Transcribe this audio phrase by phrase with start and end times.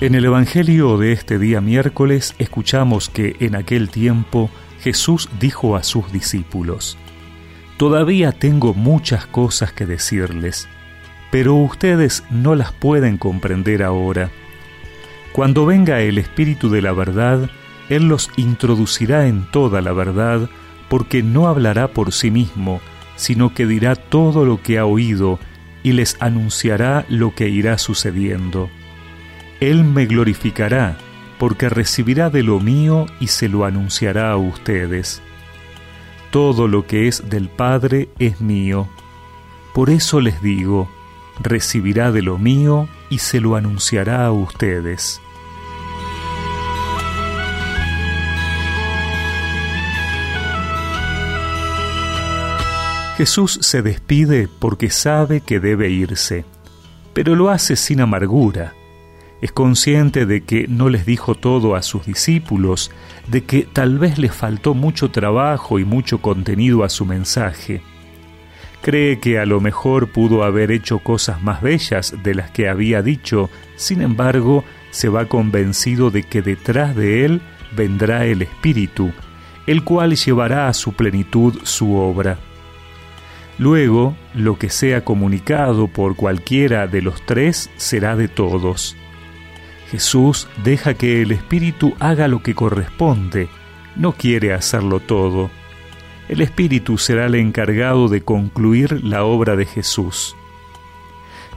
[0.00, 4.48] En el Evangelio de este día miércoles escuchamos que en aquel tiempo
[4.80, 6.96] Jesús dijo a sus discípulos,
[7.76, 10.70] Todavía tengo muchas cosas que decirles,
[11.30, 14.30] pero ustedes no las pueden comprender ahora.
[15.32, 17.50] Cuando venga el Espíritu de la verdad,
[17.90, 20.48] Él los introducirá en toda la verdad,
[20.88, 22.80] porque no hablará por sí mismo,
[23.16, 25.38] sino que dirá todo lo que ha oído
[25.82, 28.70] y les anunciará lo que irá sucediendo.
[29.60, 30.96] Él me glorificará,
[31.38, 35.20] porque recibirá de lo mío y se lo anunciará a ustedes.
[36.30, 38.88] Todo lo que es del Padre es mío.
[39.74, 40.90] Por eso les digo,
[41.40, 45.20] recibirá de lo mío y se lo anunciará a ustedes.
[53.18, 56.46] Jesús se despide porque sabe que debe irse,
[57.12, 58.72] pero lo hace sin amargura
[59.40, 62.90] es consciente de que no les dijo todo a sus discípulos,
[63.26, 67.80] de que tal vez les faltó mucho trabajo y mucho contenido a su mensaje.
[68.82, 73.02] Cree que a lo mejor pudo haber hecho cosas más bellas de las que había
[73.02, 77.42] dicho, sin embargo, se va convencido de que detrás de él
[77.76, 79.12] vendrá el Espíritu,
[79.66, 82.38] el cual llevará a su plenitud su obra.
[83.58, 88.96] Luego, lo que sea comunicado por cualquiera de los tres será de todos.
[89.90, 93.48] Jesús deja que el Espíritu haga lo que corresponde,
[93.96, 95.50] no quiere hacerlo todo.
[96.28, 100.36] El Espíritu será el encargado de concluir la obra de Jesús.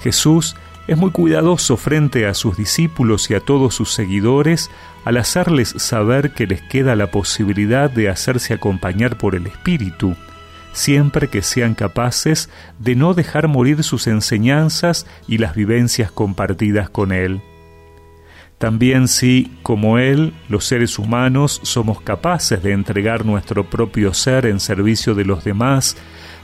[0.00, 0.56] Jesús
[0.88, 4.70] es muy cuidadoso frente a sus discípulos y a todos sus seguidores
[5.04, 10.16] al hacerles saber que les queda la posibilidad de hacerse acompañar por el Espíritu,
[10.72, 17.12] siempre que sean capaces de no dejar morir sus enseñanzas y las vivencias compartidas con
[17.12, 17.42] Él.
[18.62, 24.60] También si, como Él, los seres humanos somos capaces de entregar nuestro propio ser en
[24.60, 25.96] servicio de los demás,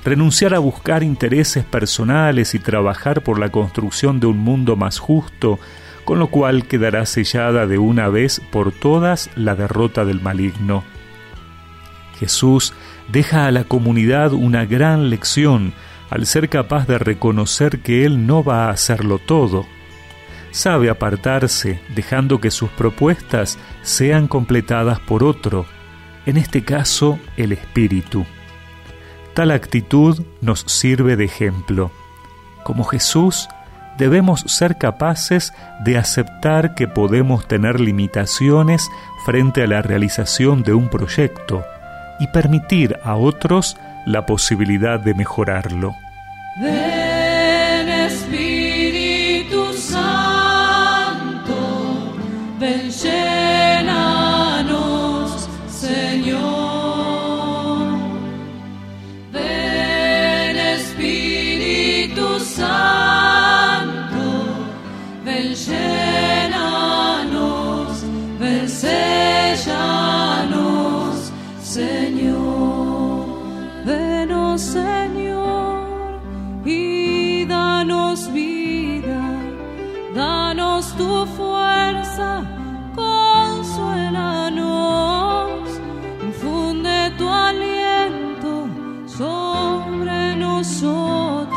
[0.05, 5.61] renunciar a buscar intereses personales y trabajar por la construcción de un mundo más justo,
[6.05, 10.83] con lo cual quedará sellada de una vez por todas la derrota del maligno.
[12.19, 12.75] Jesús
[13.13, 15.73] deja a la comunidad una gran lección
[16.11, 19.67] al ser capaz de reconocer que Él no va a hacerlo todo,
[20.51, 25.67] sabe apartarse dejando que sus propuestas sean completadas por otro,
[26.27, 28.27] en este caso el Espíritu.
[29.35, 31.93] Tal actitud nos sirve de ejemplo.
[32.65, 33.49] Como Jesús,
[33.99, 35.53] debemos ser capaces
[35.85, 38.89] de aceptar que podemos tener limitaciones
[39.25, 41.65] frente a la realización de un proyecto
[42.21, 43.77] y permitir a otros
[44.07, 45.95] la posibilidad de mejorarlo.
[80.97, 82.43] Tu fuerza,
[82.95, 85.81] consuélanos,
[86.27, 88.69] infunde tu aliento
[89.07, 91.57] sobre nosotros.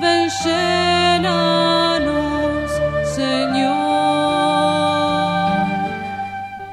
[0.00, 1.64] Ven, Señor.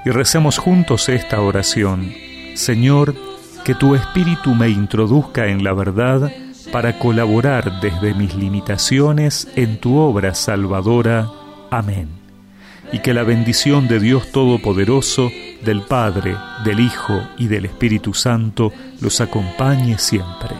[0.04, 2.12] Y recemos juntos esta oración.
[2.56, 3.14] Señor,
[3.64, 6.32] que tu Espíritu me introduzca en la verdad
[6.72, 11.30] para colaborar desde mis limitaciones en tu obra salvadora.
[11.70, 12.10] Amén.
[12.92, 15.32] Y que la bendición de Dios Todopoderoso,
[15.64, 20.56] del Padre, del Hijo y del Espíritu Santo los acompañe siempre.